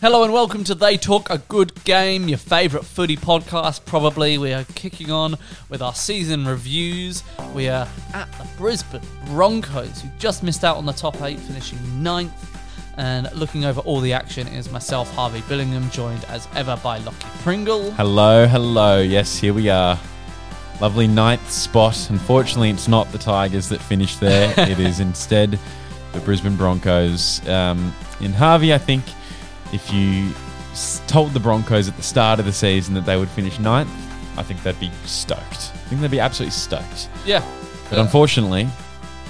[0.00, 3.84] Hello and welcome to They Talk a Good Game, your favourite footy podcast.
[3.84, 5.36] Probably we are kicking on
[5.68, 7.22] with our season reviews.
[7.54, 12.02] We are at the Brisbane Broncos, who just missed out on the top eight, finishing
[12.02, 12.32] ninth.
[12.96, 17.28] And looking over all the action is myself, Harvey Billingham, joined as ever by Lockie
[17.42, 17.90] Pringle.
[17.90, 19.02] Hello, hello.
[19.02, 20.00] Yes, here we are.
[20.80, 22.08] Lovely ninth spot.
[22.08, 24.54] Unfortunately, it's not the Tigers that finished there.
[24.66, 25.58] it is instead
[26.14, 27.46] the Brisbane Broncos.
[27.46, 29.04] Um, in Harvey, I think
[29.72, 30.32] if you
[31.06, 33.90] told the Broncos at the start of the season that they would finish ninth,
[34.36, 35.42] I think they'd be stoked.
[35.42, 37.08] I think they'd be absolutely stoked.
[37.26, 37.44] Yeah.
[37.88, 38.68] But unfortunately,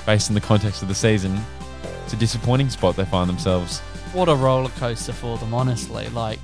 [0.07, 1.41] based on the context of the season,
[2.05, 3.81] it's a disappointing spot they find themselves.
[4.13, 6.09] what a roller coaster for them, honestly.
[6.11, 6.39] Like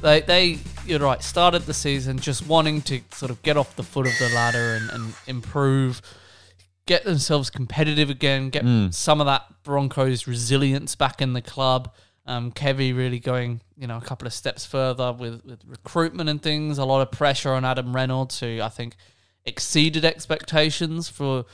[0.00, 3.82] they they you're right, started the season just wanting to sort of get off the
[3.82, 6.02] foot of the ladder and, and improve,
[6.86, 8.90] get themselves competitive again, get hmm.
[8.90, 11.92] some of that Broncos resilience back in the club.
[12.26, 16.40] Um, Kevy really going, you know, a couple of steps further with, with recruitment and
[16.42, 16.78] things.
[16.78, 18.96] A lot of pressure on Adam Reynolds, who I think
[19.44, 21.44] exceeded expectations for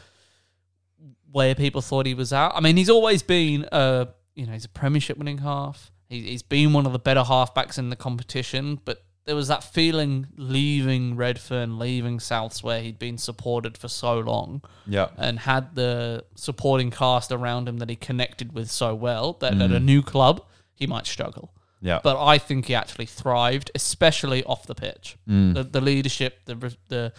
[1.33, 2.51] where people thought he was at.
[2.55, 5.91] I mean, he's always been a you know he's a premiership winning half.
[6.09, 9.63] He, he's been one of the better halfbacks in the competition, but there was that
[9.63, 15.09] feeling leaving Redfern, leaving Souths, where he'd been supported for so long Yeah.
[15.17, 19.71] and had the supporting cast around him that he connected with so well that at
[19.71, 20.45] a new club
[20.81, 21.53] he might struggle.
[21.81, 22.01] Yeah.
[22.03, 25.17] But I think he actually thrived, especially off the pitch.
[25.27, 27.13] The, the leadership, the the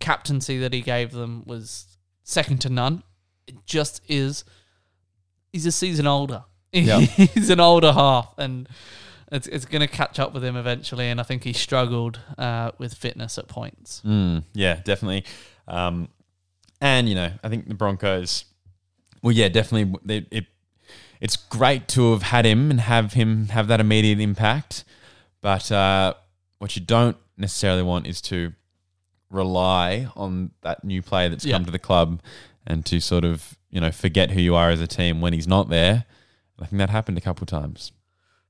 [0.00, 3.02] captaincy that he gave them was second to none.
[3.46, 4.44] It just is.
[5.52, 6.44] He's a season older.
[6.70, 7.00] Yeah.
[7.00, 8.68] he's an older half, and
[9.32, 11.06] it's it's going to catch up with him eventually.
[11.08, 14.02] And I think he struggled uh, with fitness at points.
[14.04, 15.24] Mm, yeah, definitely.
[15.66, 16.08] Um,
[16.80, 18.44] and you know, I think the Broncos.
[19.22, 19.98] Well, yeah, definitely.
[20.04, 20.46] They, it
[21.20, 24.84] it's great to have had him and have him have that immediate impact.
[25.40, 26.14] But uh,
[26.58, 28.52] what you don't necessarily want is to
[29.30, 31.54] rely on that new player that's Yeah.
[31.56, 32.20] come to the club
[32.66, 35.46] and to sort of you know forget who you are as a team when he's
[35.48, 36.04] not there.
[36.60, 37.92] I think that happened a couple of times.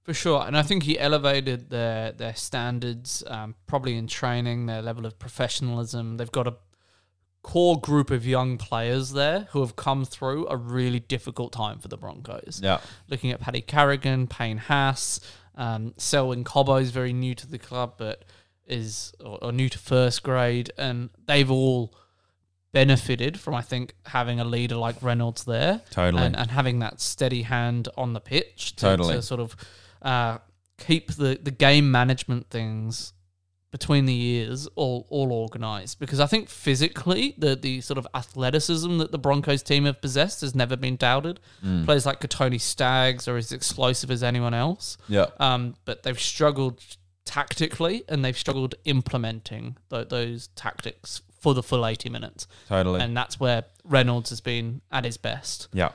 [0.05, 4.81] For sure, and I think he elevated their their standards, um, probably in training, their
[4.81, 6.17] level of professionalism.
[6.17, 6.55] They've got a
[7.43, 11.89] core group of young players there who have come through a really difficult time for
[11.89, 12.61] the Broncos.
[12.63, 12.81] Yeah.
[13.09, 15.21] Looking at Paddy Carrigan, Payne Haas,
[15.55, 18.25] um, Selwyn Cobbo is very new to the club, but
[18.67, 21.95] is or, or new to first grade, and they've all
[22.73, 26.23] benefited from I think having a leader like Reynolds there, Totally.
[26.23, 29.15] and, and having that steady hand on the pitch to, Totally.
[29.15, 29.57] to sort of
[30.03, 30.39] uh,
[30.79, 33.15] keep the the game management things
[33.71, 38.99] between the years all all organized because I think physically the the sort of athleticism
[38.99, 41.41] that the Broncos team have possessed has never been doubted.
[41.65, 41.85] Mm.
[41.85, 44.97] Players like Kotoni Staggs are as explosive as anyone else.
[45.09, 45.27] Yeah.
[45.39, 46.83] Um, but they've struggled
[47.25, 52.49] tactically and they've struggled implementing th- those tactics for the full 80 minutes.
[52.69, 53.01] Totally.
[53.01, 55.69] And that's where Reynolds has been at his best.
[55.73, 55.91] Yeah.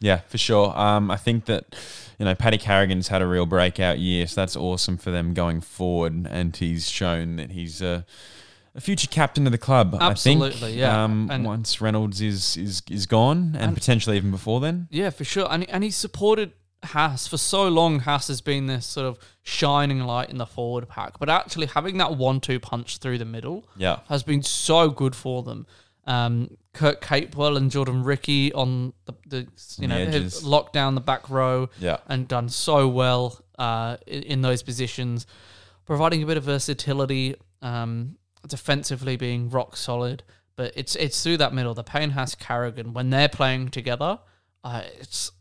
[0.00, 0.76] Yeah, for sure.
[0.78, 1.76] Um, I think that,
[2.18, 5.60] you know, Paddy Carrigan's had a real breakout year, so that's awesome for them going
[5.60, 6.26] forward.
[6.30, 8.06] And he's shown that he's a,
[8.74, 9.94] a future captain of the club.
[10.00, 11.04] I Absolutely, think, yeah.
[11.04, 14.88] Um, And- once Reynolds is is is gone, and, potentially even before then.
[14.90, 15.46] Yeah, for sure.
[15.50, 18.00] And, and he's supported Haas for so long.
[18.00, 21.98] Haas has been this sort of shining light in the forward pack, but actually having
[21.98, 23.98] that one-two punch through the middle Yeah.
[24.08, 25.66] has been so good for them.
[26.04, 31.00] Um, Kurt Capewell and Jordan Riki on the, the you know the locked down the
[31.00, 31.98] back row Yeah.
[32.06, 35.26] and done so well uh, in, in those positions,
[35.84, 38.16] providing a bit of versatility, um,
[38.48, 40.22] defensively being rock solid.
[40.56, 44.18] But it's it's through that middle, the Payne Haas Carrigan when they're playing together,
[44.64, 45.32] uh, it's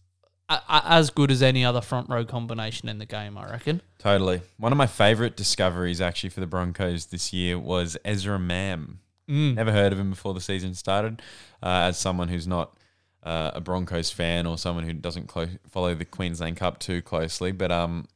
[0.50, 3.82] a, a- as good as any other front row combination in the game, I reckon.
[4.00, 4.42] Totally.
[4.58, 9.00] One of my favourite discoveries actually for the Broncos this year was Ezra Mam.
[9.30, 11.22] Never heard of him before the season started.
[11.62, 12.76] Uh, as someone who's not
[13.24, 17.52] uh, a Broncos fan or someone who doesn't clo- follow the Queensland Cup too closely,
[17.52, 18.08] but um,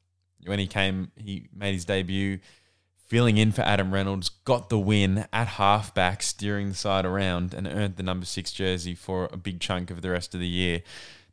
[0.45, 2.39] when he came, he made his debut
[3.07, 7.67] filling in for Adam Reynolds, got the win at halfback, steering the side around, and
[7.67, 10.81] earned the number six jersey for a big chunk of the rest of the year.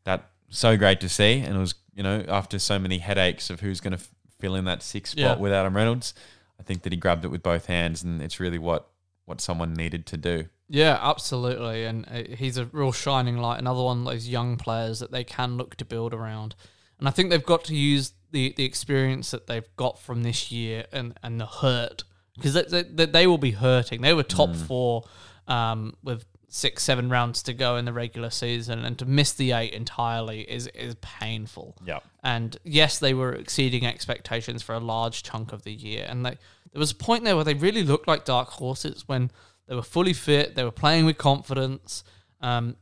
[0.04, 3.60] That so great to see, and it was you know after so many headaches of
[3.60, 4.10] who's going to f-
[4.40, 5.36] fill in that six spot Yeah.
[5.36, 6.12] with Adam Reynolds,
[6.58, 8.89] I think that he grabbed it with both hands, and it's really what
[9.30, 10.44] what someone needed to do.
[10.68, 11.84] Yeah, absolutely.
[11.84, 15.24] And uh, he's a real shining light, another one of those young players that they
[15.24, 16.54] can look to build around.
[16.98, 20.52] And I think they've got to use the, the experience that they've got from this
[20.52, 22.04] year and, and the hurt,
[22.34, 24.02] because they, they, they will be hurting.
[24.02, 25.04] They were top four
[25.48, 29.52] um, with six, seven rounds to go in the regular season, and to miss the
[29.52, 31.76] eight entirely is, is painful.
[31.86, 32.02] Yep.
[32.24, 36.04] And yes, they were exceeding expectations for a large chunk of the year.
[36.08, 36.36] And they,
[36.72, 39.30] there was a point there where they really looked like dark horses when
[39.68, 42.02] they were fully fit, they were playing with confidence.
[42.40, 42.74] Um,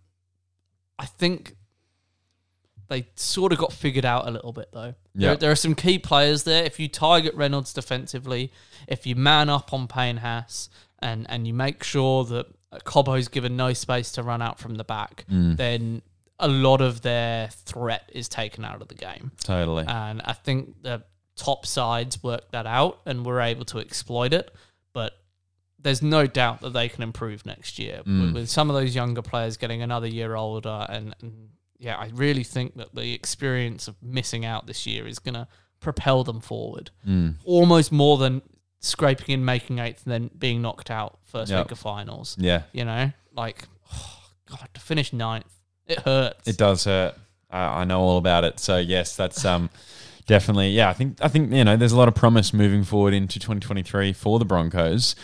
[0.98, 1.54] I think
[2.88, 4.94] they sort of got figured out a little bit, though.
[5.14, 5.34] There, Yeah.
[5.34, 6.64] there are some key players there.
[6.64, 8.50] If you target Reynolds defensively,
[8.86, 10.70] if you man up on Payne Haas,
[11.00, 14.74] and, and you make sure that Uh, Cobbo's given no space to run out from
[14.74, 15.56] the back, mm.
[15.56, 16.02] then
[16.38, 19.32] a lot of their threat is taken out of the game.
[19.42, 19.84] Totally.
[19.86, 21.02] And I think the
[21.36, 24.54] top sides worked that out and were able to exploit it.
[24.92, 25.14] But
[25.78, 28.34] there's no doubt that they can improve next year with, mm.
[28.34, 30.86] with some of those younger players getting another year older.
[30.88, 35.18] And, and yeah, I really think that the experience of missing out this year is
[35.18, 35.48] going to
[35.80, 37.34] propel them forward mm.
[37.44, 38.42] almost more than
[38.80, 41.66] scraping in, making eighth, and then being knocked out first Yep.
[41.66, 42.36] week of finals.
[42.38, 44.20] yeah, You know, like, oh,
[44.50, 45.46] God, to finish ninth,
[45.86, 46.46] it hurts.
[46.48, 47.14] it does hurt.
[47.50, 48.60] I, I know all about it.
[48.60, 49.70] So yes, that's um
[50.26, 50.88] definitely yeah.
[50.90, 54.12] I think I think you know there's a lot of promise moving forward into 2023
[54.12, 55.16] for the Broncos.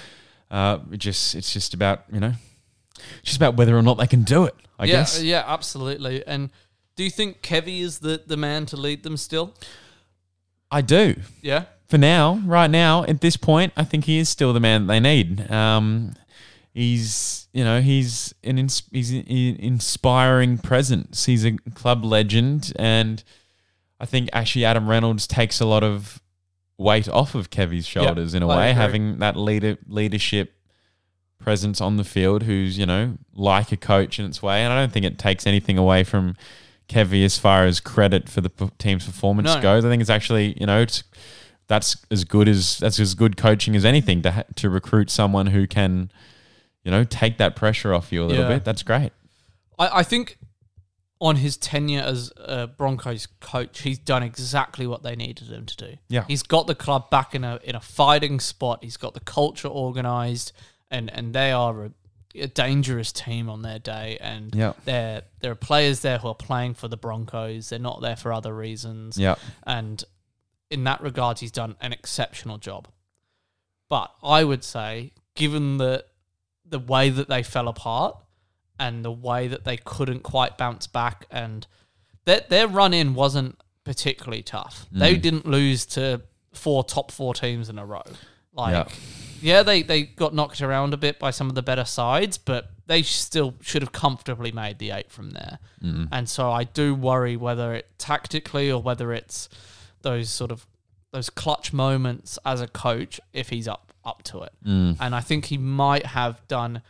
[0.50, 2.32] Uh, it just it's just about you know
[2.96, 4.54] it's just about whether or not they can do it.
[4.78, 5.22] I yeah, guess.
[5.22, 6.26] yeah, absolutely.
[6.26, 6.50] And
[6.96, 9.54] do you think Kevy is the, the man to lead them still?
[10.70, 11.16] I do.
[11.42, 11.64] Yeah.
[11.88, 14.92] For now, right now, at this point, I think he is still the man that
[14.92, 15.50] they need.
[15.50, 16.14] Um,
[16.72, 21.26] he's, you know, he's an ins- he's an inspiring presence.
[21.26, 23.22] He's a club legend, and
[24.00, 26.20] I think actually Adam Reynolds takes a lot of
[26.78, 28.81] weight off of Kevy's shoulders in a I way, agree.
[28.82, 30.52] having that leader leadership
[31.38, 34.81] presence on the field, who's you know like a coach in its way, and I
[34.81, 36.36] don't think it takes anything away from.
[36.86, 39.62] Kevy, as far as credit for the p- team's performance No.
[39.62, 41.02] goes, I think it's actually you know it's
[41.66, 45.46] that's as good as that's as good coaching as anything to ha- to recruit someone
[45.46, 46.11] who can,
[46.84, 48.55] you know, take that pressure off you a little Yeah.
[48.56, 48.64] bit.
[48.64, 49.12] That's great.
[49.78, 50.38] I, I think
[51.20, 55.76] on his tenure as a Broncos coach, he's done exactly what they needed him to
[55.76, 55.96] do.
[56.08, 56.25] Yeah.
[56.28, 58.81] He's got the club back in a in a fighting spot.
[58.82, 60.52] He's got the culture organized
[60.90, 61.90] and and they are a,
[62.34, 64.75] a dangerous team on their day and Yeah.
[64.84, 67.70] there there are players there who are playing for the Broncos.
[67.70, 69.17] They're not there for other reasons.
[69.17, 69.37] Yeah,
[69.67, 70.05] and
[70.74, 72.88] in that regard, he's done an exceptional job.
[73.88, 76.04] But I would say, given the
[76.66, 78.16] the way that they fell apart
[78.80, 81.66] and the way that they couldn't quite bounce back, and
[82.24, 84.86] their their run in wasn't particularly tough.
[84.90, 85.22] They mm.
[85.22, 86.22] didn't lose to
[86.52, 88.02] four top four teams in a row.
[88.52, 88.94] Like, Yeah.
[89.40, 92.70] yeah, they they got knocked around a bit by some of the better sides, but
[92.86, 95.58] they still should have comfortably made the eight from there.
[95.82, 96.06] Mm-hmm.
[96.10, 99.48] And so I do worry whether it tactically or whether it's
[100.04, 100.66] those sort of
[101.12, 104.52] those clutch moments as a coach if he's up up to it.
[104.64, 106.82] And I think he might have done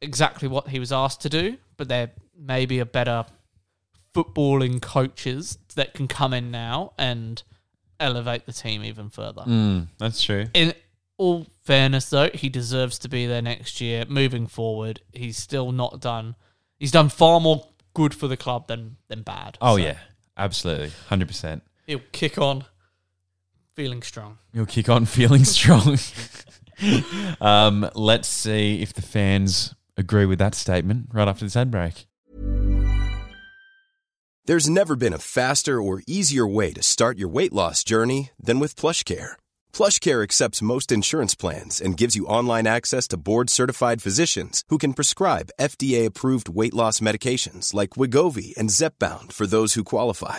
[0.00, 3.24] exactly what he was asked to do, but there may be a better
[4.14, 7.42] footballing coaches that can come in now and
[8.00, 9.42] elevate the team even further.
[9.42, 10.46] mm, that's true.
[10.54, 10.74] In
[11.16, 14.04] all fairness, though, he deserves to be there next year.
[14.08, 16.34] Moving forward, he's still not done.
[16.78, 19.56] He's done far more good for the club than than bad.
[19.60, 19.98] Oh So yeah,
[20.36, 21.62] absolutely, hundred percent.
[21.86, 22.64] He'll kick on,
[23.74, 24.38] feeling strong.
[24.52, 25.98] He'll kick on feeling strong.
[27.40, 32.06] um, let's see if the fans agree with that statement right after this ad break.
[34.44, 38.58] There's never been a faster or easier way to start your weight loss journey than
[38.58, 39.36] with PlushCare.
[39.72, 44.94] PlushCare accepts most insurance plans and gives you online access to board-certified physicians who can
[44.94, 50.38] prescribe FDA-approved weight loss medications like Wegovy and Zepbound for those who qualify.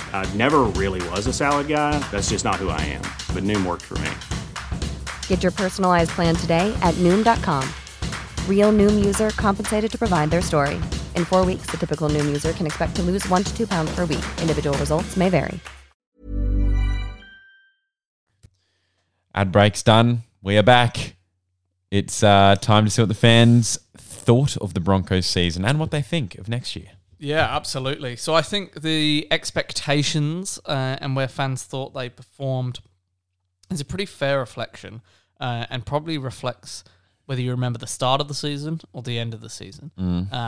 [0.13, 1.97] I never really was a salad guy.
[2.11, 3.01] That's just not who I am.
[3.33, 4.11] But Noom worked for me.
[5.27, 7.67] Get your personalized plan today at Noom.com.
[8.47, 10.75] Real Noom user compensated to provide their story.
[11.15, 13.89] In four weeks, the typical Noom user can expect to lose one to two pounds
[13.95, 14.23] per week.
[14.39, 15.59] Individual results may vary.
[19.33, 20.23] Ad break's done.
[20.41, 21.15] We are back.
[21.89, 25.91] It's uh, time to see what the fans thought of the Broncos season and what
[25.91, 26.89] they think of next year.
[27.21, 28.15] Yeah, absolutely.
[28.15, 32.79] So I think the expectations uh, and where fans thought they performed
[33.69, 35.01] is a pretty fair reflection
[35.39, 36.83] uh, and probably reflects
[37.27, 39.91] whether you remember the start of the season or the end of the season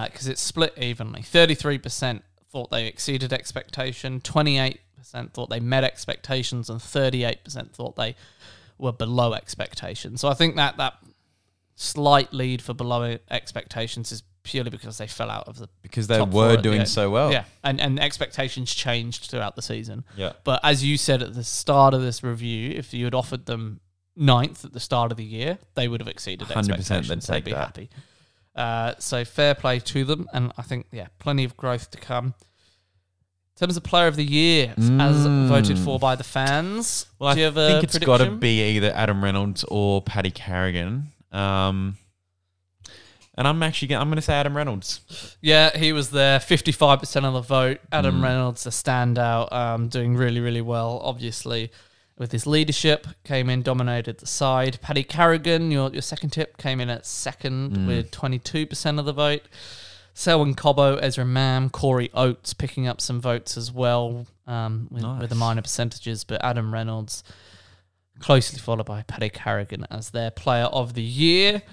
[0.05, 1.21] because it's split evenly.
[1.21, 4.79] 33% thought they exceeded expectation, 28%
[5.31, 8.15] thought they met expectations, and 38% thought they
[8.79, 10.21] were below expectations.
[10.21, 10.95] So I think that that
[11.75, 16.21] slight lead for below expectations is purely because they fell out of the Because they
[16.21, 17.31] were at the doing so well.
[17.31, 20.03] Yeah, and and expectations changed throughout the season.
[20.15, 20.33] Yeah.
[20.43, 23.79] But as you said at the start of this review, if you had offered them
[24.15, 27.27] ninth at the start of the year, they would have exceeded 100% they'd expectations.
[27.27, 27.57] They'd be that.
[27.57, 27.89] happy.
[28.55, 32.35] Uh, so fair play to them, and I think yeah, plenty of growth to come.
[33.55, 35.47] In terms of player of the year, as Mm.
[35.47, 38.91] voted for by the fans, Well, do you I think it's got to be either
[38.93, 41.11] Adam Reynolds or Paddy Carrigan.
[41.31, 41.97] Um,
[43.35, 45.35] and I'm actually gonna, I'm going to say Adam Reynolds.
[45.41, 46.39] Yeah, he was there.
[46.39, 47.79] Fifty-five percent of the vote.
[47.91, 48.23] Adam Mm.
[48.23, 50.99] Reynolds, a standout, um, doing really, really well.
[51.03, 51.71] Obviously,
[52.17, 54.79] with his leadership, came in, dominated the side.
[54.81, 57.87] Paddy Carrigan, your your second tip, came in at second Mm.
[57.87, 59.41] with twenty-two percent of the vote.
[60.15, 65.29] Selwyn Cobbo, Ezra Mam, Corey Oates picking up some votes as well um, with, with
[65.31, 67.23] the minor percentages, but Adam Reynolds
[68.19, 71.63] closely followed by Paddy Carrigan as their player of the year.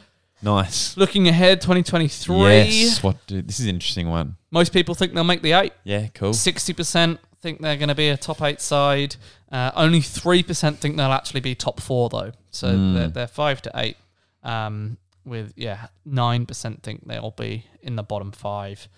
[0.43, 0.97] Nice.
[0.97, 2.37] Looking ahead, 2023.
[2.39, 3.03] Yes.
[3.03, 3.17] What?
[3.27, 4.37] This is an interesting one.
[4.51, 5.73] Most people think they'll make the eight.
[5.85, 6.07] Yeah.
[6.15, 6.33] Cool.
[6.33, 9.17] Sixty percent think they're going to be a top eight side.
[9.53, 12.33] Uh, only three percent think they'll actually be top four though.
[12.51, 12.95] So Hmm.
[12.95, 13.97] they're, they're five to eight.
[14.43, 18.89] Um, with yeah, nine percent think they'll be in the bottom five,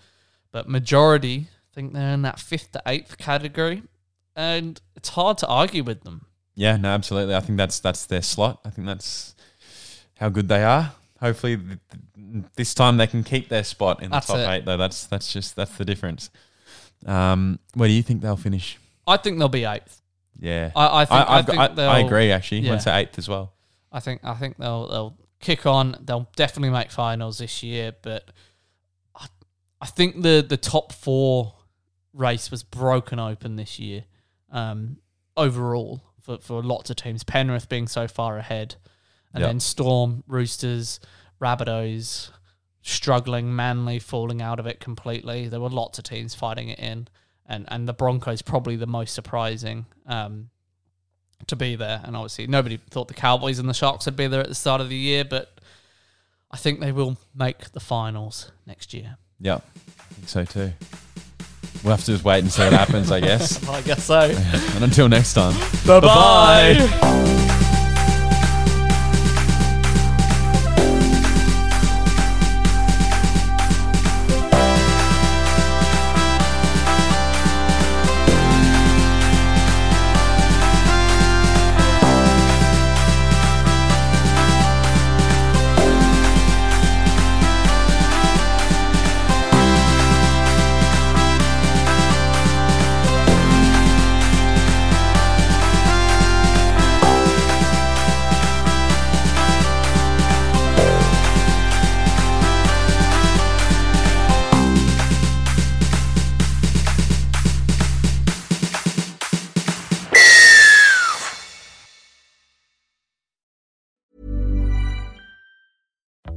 [0.53, 3.83] but majority think they're in that fifth to eighth category,
[4.35, 6.25] and it's hard to argue with them.
[6.55, 6.77] Yeah.
[6.77, 6.89] No.
[6.89, 7.35] Absolutely.
[7.35, 8.61] I think that's that's their slot.
[8.63, 9.35] I think that's
[10.17, 10.93] how good they are.
[11.23, 11.79] Hopefully, th-
[12.15, 14.49] th- this time they can keep their spot in the That's top it.
[14.49, 14.65] eight.
[14.65, 16.29] Though that's that's just that's the difference.
[17.05, 18.77] Um, where do you think they'll finish?
[19.07, 20.01] I think they'll be eighth.
[20.39, 20.71] Yeah.
[20.75, 22.31] I, I think I, got- think I, they'll, I agree.
[22.31, 22.73] Actually, yeah.
[22.73, 23.53] I'd say eighth as well.
[23.91, 25.97] I think I think they'll they'll kick on.
[26.03, 28.29] They'll definitely make finals this year, but
[29.15, 29.27] I,
[29.81, 31.53] I think the the top four
[32.13, 34.03] race was broken open this year.
[34.51, 34.97] Um,
[35.37, 38.75] overall, for for lots of teams, Penrith being so far ahead,
[39.33, 39.49] and Yep.
[39.49, 40.99] then Storm, Roosters,
[41.41, 42.29] Rabbitohs
[42.81, 45.47] struggling, Manly falling out of it completely.
[45.47, 47.07] There were lots of teams fighting it in,
[47.45, 49.85] and and the Broncos probably the most surprising.
[50.05, 50.49] Um,
[51.47, 52.01] to be there.
[52.03, 54.81] And obviously, nobody thought the Cowboys and the Sharks would be there at the start
[54.81, 55.59] of the year, but
[56.51, 59.17] I think they will make the finals next year.
[59.39, 60.71] Yeah, I think so too.
[61.83, 63.67] We'll have to just wait and see what happens, I guess.
[63.69, 64.21] I guess so.
[64.75, 65.53] and until next time.
[65.85, 67.59] bye bye.